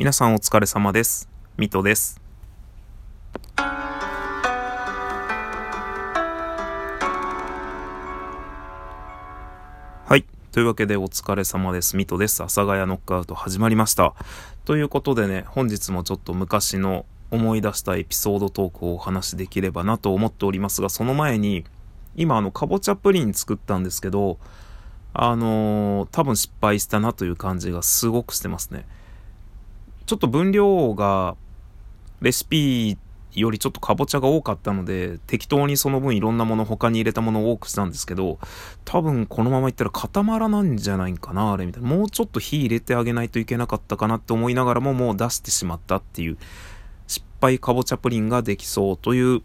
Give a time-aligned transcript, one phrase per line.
[0.00, 1.28] 皆さんお疲れ様です。
[1.58, 2.22] ミトです。
[3.54, 4.16] は
[10.16, 10.24] い。
[10.52, 11.98] というわけでお疲れ様です。
[11.98, 12.42] ミトです。
[12.42, 14.14] 阿佐ヶ谷ノックアウト始まりました。
[14.64, 21.66] ということでね、本日もちょっと昔の思い出したエピソードトークをお話しできればなと思っておりますが、その前に、
[22.16, 24.38] 今あの、かぼちゃプリン作ったんですけど、
[25.12, 28.86] あのー、多分失敗したなという感じがすごくしてますね。
[30.10, 31.36] ちょっと分量が
[32.20, 32.98] レシピ
[33.32, 38.40] よりちょっとかぼちゃが多かったので、適当にその分いろんなもの他に入れたものを多くしたんですけど、
[38.84, 41.88] 多分このままいったら固まらないんじゃないかな、あれみたいな。
[41.88, 46.38] もうちょっと火入れてあげないといけなかったかなって思いながらももう出してしまったっていう、
[47.06, 49.42] 失敗かぼちゃプリンができそうという、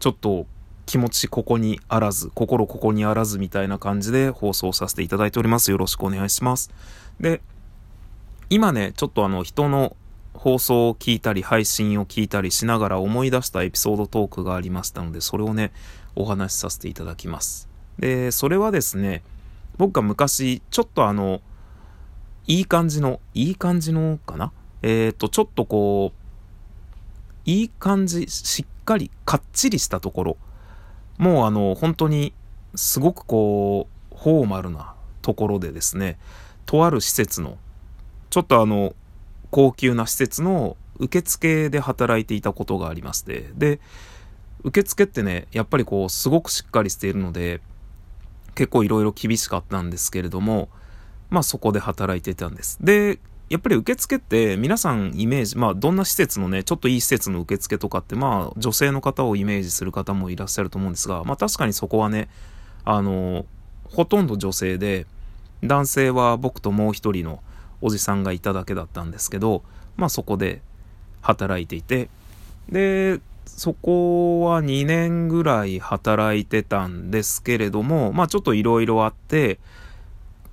[0.00, 0.46] ちょっと
[0.86, 5.70] 気持ちここにあらず、心ここにあらずみたいな感じで放送させていただいております。
[5.70, 6.72] よろしくお願いします。
[7.20, 7.40] で、
[8.50, 9.94] 今ね、ちょっとあの人の
[10.32, 15.70] 放送を聞いたり配信を聞いたりしながら思い出したエピソードトークがありましたので、それをね、
[16.16, 17.68] お話しさせていただきます。
[17.98, 19.22] で、それはですね、
[19.76, 21.42] 僕が昔、ちょっとあの、
[22.46, 24.50] いい感じの、いい感じのかな？
[24.80, 30.36] えっ、ー、と、ちょっとこう、いい感じ、しっかり、かっちりしたところ、
[31.18, 32.32] もうあの、本当に、
[32.74, 36.18] すごくこう、フォーマルなところでですね、
[36.64, 37.58] とある施設の、
[38.30, 38.94] ちょっとあの、
[39.50, 43.80] 高級な施設の受付で働いていたことがありまして、で、
[44.64, 47.60] 受付ってね、やっぱりこう、すごくしっかりしているので、
[48.54, 50.68] 結構いろいろ厳しかったんですけれども、
[51.30, 52.78] まあそこで働いてたんです。
[52.80, 62.28] で、やっぱり受付って皆さんイメージ、まあどんな施設のね、ちょっといい施設の受付とかってまあ女性の方をイメージする方もいらっしゃると思うんですが、まあ確かにそこはね、
[62.84, 63.46] あの、
[63.84, 65.06] ほとんど女性で、
[65.62, 67.42] 男性は僕ともう一人の
[67.80, 69.62] おじさんがいただけだったんですけど、
[69.96, 70.62] まあそこで
[71.20, 72.08] 働いていて、
[72.68, 79.58] で、そこは2年ぐらい働いてたんですけれども、まあちょっといろいろあって、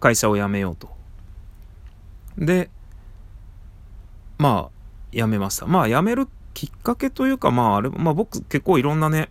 [0.00, 0.90] 会社を辞めようと。
[2.38, 2.70] で、
[4.38, 5.66] まあ、辞めました。
[5.66, 9.30] まあ、辞めるきっかけというか、まあ、あれ、まあ僕結構いろんなね、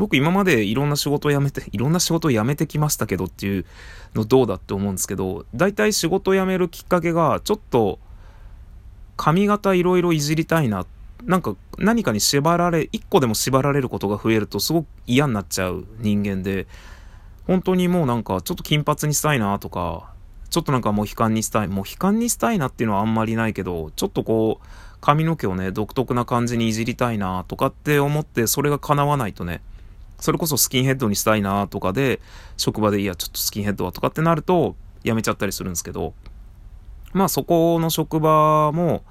[0.00, 3.66] 僕今までいろんな仕事を辞めて、 いろんな仕事を辞めてきましたけどっていう
[4.14, 7.98] のどうだって思うんですけど、大体仕事を辞めるきっかけが、ちょっと、
[9.18, 10.86] 髪型いろいろいじりたいな。
[11.26, 16.66] なんか何かに縛られ、一個でも縛られることが増えるとすごく嫌になっちゃう人間で、
[17.46, 20.14] 本当にもうなんかちょっと金髪にしたいなとか、
[20.48, 21.68] ちょっとなんかもう悲観にしたい。
[21.68, 24.66] もう悲観にしたいなっていうのはあんまりないけど、ちょっとこう、
[25.02, 29.60] 髪の毛をね、独特な感じにいじりたいなとかって思って、それが叶わないとね、
[30.20, 32.20] それこそスキンヘッドにしたいなとかで、
[32.56, 36.14] 職場でいや、ちょっとスキンヘッドはとかってなると、辞めちゃったりするんですけど、
[37.12, 39.02] まあそこの職場も、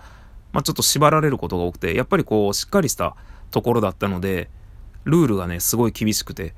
[0.52, 3.16] まあちょっと縛られることが多くて、やっぱりこう、しっかりした
[3.52, 4.50] ところだったので、
[5.03, 6.53] ルールがね、すごい厳しくて、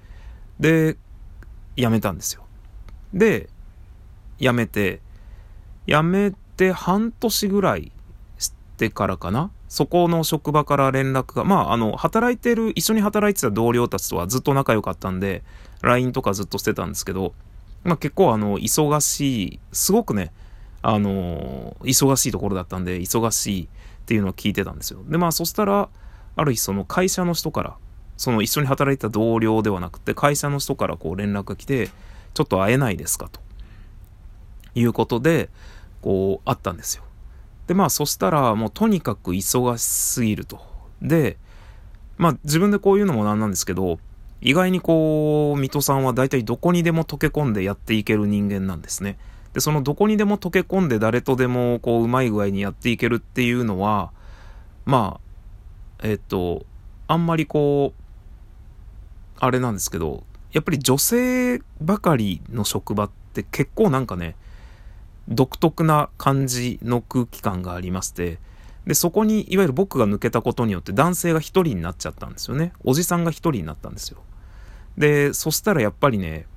[0.59, 0.97] で、
[1.77, 2.43] 辞めたんですよ。
[3.13, 3.49] で、
[4.39, 5.01] 辞めて、
[5.87, 7.91] 辞めて半年ぐらい
[8.37, 15.43] してからかなそこの職場から連絡が、まあ、あの、働いてる、一緒に働いてた同僚たちとはずっと仲良かったんで、
[15.81, 17.33] LINE とかずっとしてたんですけど、
[17.85, 20.33] まあ結構あの、忙しい、すごくね、
[20.81, 23.67] あの、忙しいところだったんで、忙しいっ
[24.07, 24.99] ていうのを聞いてたんですよ。
[25.07, 25.87] で、まあそしたら、
[26.35, 27.77] ある日その会社の人から、
[28.17, 31.87] その一緒に働いてた同僚ではなくて、会社の人からこう連絡が来て、
[32.33, 33.39] ちょっと会えないですかと。
[34.75, 35.49] いうことで、
[36.01, 37.03] こう、あったんですよ。
[37.71, 40.59] で、まあ、そしたら、もうとにかく忙しすぎると。
[41.01, 41.37] で、
[42.17, 43.97] まあ、自分でこういうのもなんなんですけど、
[44.41, 49.17] 意外にこう、水戸さんは大体どこにでも溶け込んでやっていける人間なんですね。
[49.53, 54.11] で、そのどこにでも溶け込んで誰とでもこう、うまい具合にやっていけるっていうのは、
[54.83, 55.21] ま
[56.01, 56.65] あ、えっと、
[57.07, 58.01] あんまりこう、
[59.39, 64.35] あれなんですけど、やっぱり女性ばかりの職場って結構なんかね、
[65.27, 68.39] 独特な感じの空気感がありまして、
[68.85, 72.73] で、そこに、いわゆる僕が抜けたことによって男性が一人になっちゃったんですよね。
[72.83, 74.17] おじさんが一人になったんですよ。
[74.97, 76.47] で、そしたらやっぱりね、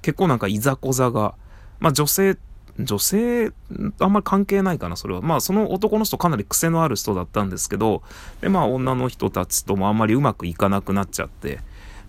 [0.00, 1.34] 結構なんかいざこざが、
[1.80, 2.38] まあ女性、
[2.78, 3.52] 女性、
[3.98, 5.20] あんまり関係ないかな、それは。
[5.22, 8.02] まあその男の人かなり癖のある人だったんですけど、
[8.40, 11.60] で、まあ女の人たちともあんまりうまくいかなくなっちゃって、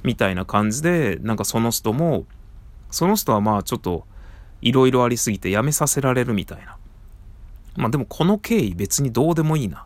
[0.04, 2.26] みたいな感じで、なんかその人も、
[2.92, 4.06] その人はまあちょっと、
[4.68, 6.78] いろいろありすぎて辞めさせられるみたいな。
[7.76, 9.86] まあでもこの経緯別にどうでもいいな。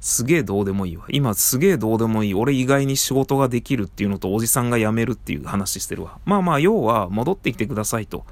[0.00, 1.04] すげえどうでもいいわ。
[1.10, 2.34] 今すげえどうでもいい。
[2.34, 6.18] 俺意外に仕事ができるっていうのとおじさんが辞めるっていう話してるわ。
[6.24, 8.24] まあまあ要は戻ってきてくださいと。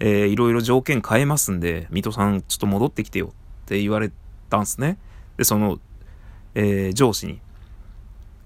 [0.00, 3.30] えー、いろいろ条件変えますんで、水戸さんちょっと戻ってきてよっ
[3.66, 4.12] て言われ
[4.48, 4.96] たんすね。
[5.36, 5.80] で、その、
[6.54, 7.40] えー、上司に、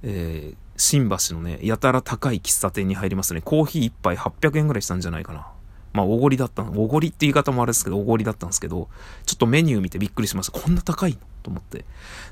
[0.02, 3.42] えー、新橋のね、やたら高い喫茶店に入りますね。
[3.42, 5.46] コーヒー1杯800円ぐらいしたんじゃないかな。
[5.92, 6.80] まあ、おごりだったの。
[6.80, 8.88] おごりって言い方もあれですけど、おごりだったんですけど、
[9.26, 10.58] ちょっとメニュー見てびっくりしました。
[10.58, 11.12] こんな高い？
[11.12, 11.84] のと思って。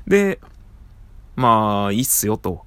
[0.07, 0.39] で、
[1.35, 2.65] まあ、いいっすよと。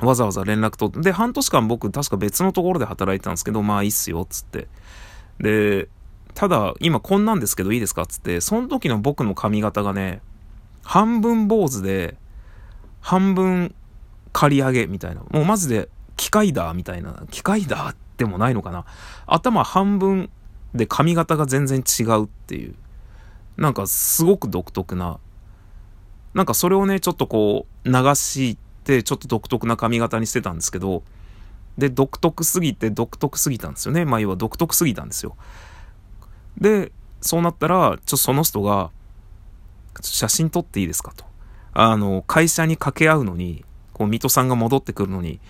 [0.00, 4.68] わざわざ連絡取って、で、半年間僕確か別のところで働いてたんですけど、まあいいっすよ、つって。
[5.40, 5.88] で、
[6.34, 10.20] ただ、今こんなんですけどいいですかつって、その時の僕の髪型がね、
[10.84, 12.16] 半分坊主で、
[13.00, 13.74] 半分
[14.32, 15.22] 刈り上げみたいな。
[15.30, 17.24] もうマジで機械だみたいな。
[17.32, 18.84] 機械だってでもないのかな。
[19.26, 20.30] 頭半分
[20.74, 22.74] で髪型が全然違うっていう。
[23.56, 25.18] なんかすごく独特な。
[26.34, 31.02] なんかそれをね、ちょっとこう流してちょっと独特な髪型にしてたんですけど、
[31.78, 34.04] で、独特すぎて独特すぎたんですよね。
[34.04, 35.36] まあ要は独特すぎたんですよ。
[36.60, 38.90] で、そうなったら、ちょっとその人が、
[40.00, 41.24] 写真撮っていいですかと。
[41.72, 45.40] あの、会社に掛け合うのに、こう、水戸さんが戻ってくるのに、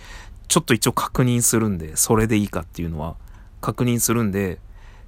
[0.48, 3.16] ちょっと一応確認するんで、それでいいかっていうのは、
[3.60, 4.58] 確認するんで、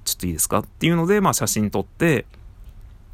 [0.05, 2.25] ちょっといいですかっていうので、まあ写真撮って、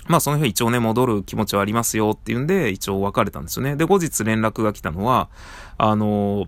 [0.08, 3.76] まあその日一応ね、戻る気持ちはありますよっていうんで、一応別れたんですよね。
[3.76, 5.30] で、後日連絡が来たのは、
[5.78, 6.48] あの、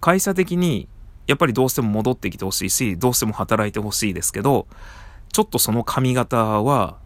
[0.00, 0.88] 会社的に、
[1.26, 4.66] やっぱりどうしても戻ってきてほしいし、どうしても働いてほしいですけど、
[5.32, 6.98] ちょっとその髪型は、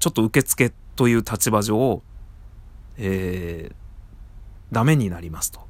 [0.00, 2.02] ちょっと受付という立場上、
[2.96, 3.74] えー、
[4.74, 5.63] ダメになりますと。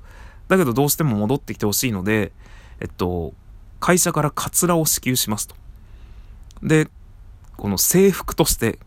[0.56, 2.32] だけどどうしても戻ってきてほしいので、
[2.80, 3.32] えっと、
[3.80, 5.54] 会社からカツラを支給しますと。
[6.62, 6.88] で、
[7.56, 8.78] この制服として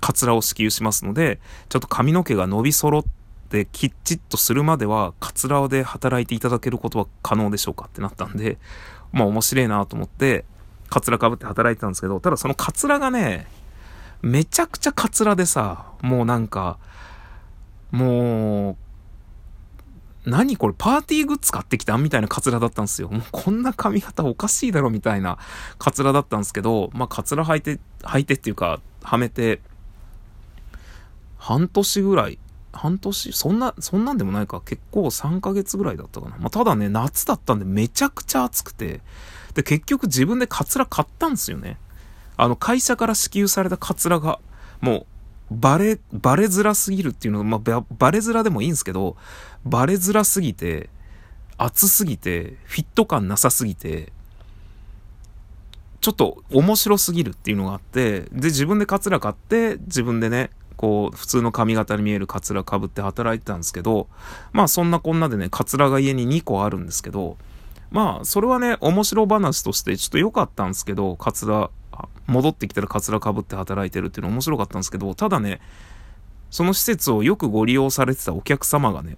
[0.00, 3.04] カツラを支給しますので、ちょっと髪の毛が伸び揃っ
[3.48, 8.58] てきっちっとするまでは、カツラで働いていただけることは可能でしょうかってなったんで、
[9.12, 10.44] まあ面白いなと思って、
[10.90, 13.46] カツラかぶって働いてたんですけど、ただそのカツラがね、
[14.22, 16.78] めちゃくちゃカツラでさ、もうなんか、
[17.90, 18.76] もう、
[20.26, 21.98] 何これパーティーグッズ買ってきた？
[21.98, 23.08] みたいなカツラだったんですよ。
[23.08, 25.38] もうこんな髪型おかしいだろみたいな
[25.78, 29.60] カツラだったんですけど、まあカツラ履いて、履いてっていうか、はめて、
[31.36, 32.38] 半年ぐらい、
[32.72, 33.32] 半年？
[33.32, 34.62] そんな、そんなんでもないか。
[34.62, 36.36] 結構3ヶ月ぐらいだったかな。
[36.38, 39.02] まあただね、夏だったんでめちゃくちゃ暑くて、
[39.52, 41.76] で、結局自分でカツラ買ったんですよね。
[42.36, 44.40] あの、会社から支給されたカツラが、
[44.80, 45.06] もう、
[45.54, 49.16] バレ、バレづらすぎるっていうのが、まあ、バレづらでもいいんですけど、
[49.64, 50.90] バレづらすぎて、
[51.56, 54.12] 暑すぎて、フィット感なさすぎて、
[56.00, 64.08] ちょっと面白すぎるっていうのがあって、で、自分でカツラ買って、自分でね、こう、普通の髪型に見えるカツラ被って働いてたんですけど、
[64.52, 67.38] まあそんなこんなでね、カツラが家に2個あるんですけど、
[67.94, 71.70] まあ、それはね、面白話としてちょっと良かったんですけど、カツラ、
[72.26, 75.60] 戻ってきたらカツラかぶって働いてるっていうの面白かったんですけど、ただね、
[76.50, 79.16] その施設をよくご利用されてたお客様がね、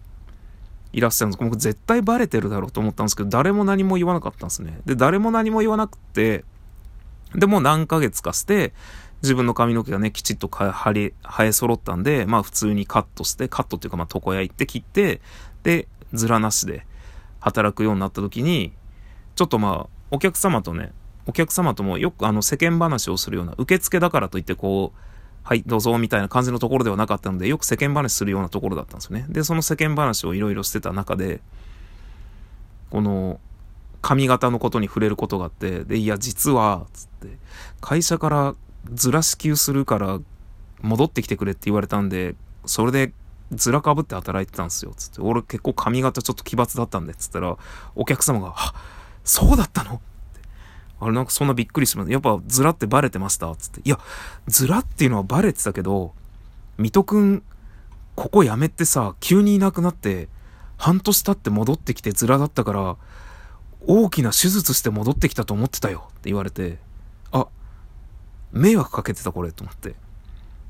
[0.92, 1.44] いらっしゃるんです。
[1.44, 4.80] 僕絶対バレてるだろうと思ったんですけど、誰も何も言わなかったんですね。
[4.86, 6.44] で、誰も何も言わなくて、
[7.34, 8.72] でも何ヶ月かして、
[9.22, 15.20] 自分の髪の毛がね、きちっと生え、生え揃ったんで、まあ普通にカットして、カットっていうかまあ床屋行って切って、
[15.62, 16.86] で、ずらなしで、
[17.40, 18.72] 働くようになった時に、
[19.34, 20.92] ちょっとまあ、お客様とね、
[21.26, 24.98] お客様ともよくあの世間話をするような、受付だからといってこう、
[25.42, 29.26] はい、どうぞみたいな感じのところではなかったので、よく世間話するようなところだったんですよね。
[29.28, 31.40] で、その世間話をいろいろしてた中で、
[32.90, 33.40] この、
[34.02, 37.38] 髪型のことに触れることがあって、で、いや、実は、つって、
[37.80, 38.54] 会社から
[38.92, 40.20] ずら支給するから
[40.80, 43.12] 戻ってきてくれって言われたんで、それで
[43.52, 44.92] ずらかぶって働いてたんですよ。
[44.96, 47.56] つって、俺結構髪型ちょっと奇抜だったんで、つったら、
[47.94, 48.74] お客様が、あ、
[49.24, 50.00] そうだったの？
[50.98, 52.12] あれなんかそんなびっくりしました。
[52.12, 53.54] やっぱずらってバレてました？
[53.56, 53.80] つって。
[53.84, 53.98] いや、
[54.48, 56.14] ずらっていうのはバレてたけど、
[56.78, 57.42] 水戸くん、
[58.14, 60.28] ここやめてさ、急にいなくなって、
[60.78, 62.96] 半年経って戻ってきてずらだったから、
[63.86, 66.78] 大きな手術して戻ってきたと思ってたよって言われて、
[67.30, 67.46] あ、
[68.52, 69.94] 迷惑かけてたこれと思って。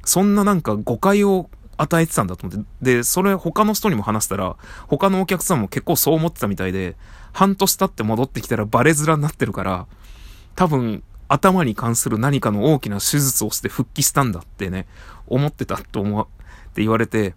[0.04, 2.66] そんななんか誤解を与えてたんだと思って。
[2.82, 4.56] で、それ他の人にも話したら、
[4.88, 6.96] 他のお客さんも結構そう思ってたみたいで、
[7.32, 9.86] 半年経って戻ってきたらバレづらになってるから、
[10.56, 14.86] 多分、頭に関する何かの大きな手術をして復帰したんだってね、
[15.26, 17.34] 思ってたと思う、って言われて、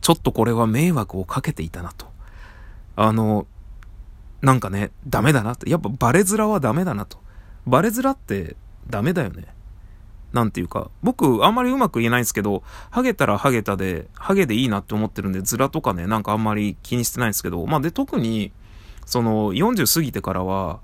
[0.00, 2.06] ちょっとこれは迷惑をかけていたなと。
[2.96, 3.46] あの、
[4.40, 5.68] なんかね、ダメだなって。
[5.68, 7.18] やっぱバレづらはダメだなと。
[7.66, 8.56] バレづらって
[8.88, 9.46] ダメだよね。
[10.32, 18.52] なんていうか、僕、あんまりうまく言えないんですけど、ハゲたらハゲたで、ハゲでいいなって思ってるんで、ズラとかね、なんかあんまり気にしてないんですけど、まあで、特に、
[19.06, 20.80] その、40過ぎてからは、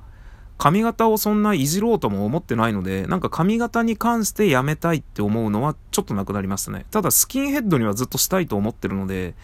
[0.58, 6.86] 髪型をそんないじろうとも思ってないので、なんか髪型に関してやめたいって思うのはちょっとなくなりましたね。
[6.90, 9.34] ただスキンヘッドにはずっとしたいと思ってるので、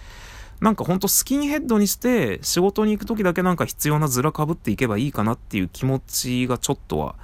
[0.61, 7.15] なんかほんとスキンヘッドにして仕事に行く時だけなんか必要なズラ被っていけばいいかなっていう気持ちがちょっとは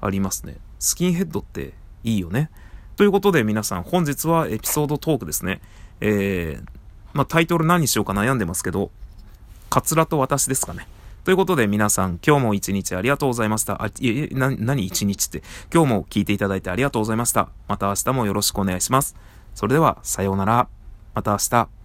[0.00, 0.56] ありますね。
[0.78, 1.72] スキンヘッドって
[2.04, 2.50] いいよね。
[2.96, 5.60] ということで皆さん本日はエピソードトークですね。
[6.00, 6.64] えー、
[7.12, 8.90] まあタイトル何にしようか悩んでますけど、
[9.68, 10.86] カツラと私ですかね。
[11.26, 13.82] ということで皆さん、今日も一日ありがとうございました。
[13.82, 15.42] あ、いえ、な、何一日って。
[15.74, 17.48] 今日も聞いていただいてありがとうございました。
[17.66, 19.16] また明日もよろしくお願いします。
[19.52, 20.68] それでは、さようなら。
[21.14, 21.75] また明日。